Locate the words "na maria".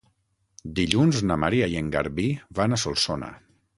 1.31-1.67